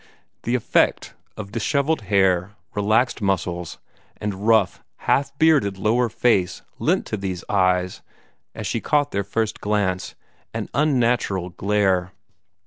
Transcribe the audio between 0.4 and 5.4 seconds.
The effect of dishevelled hair, relaxed muscles, and rough, half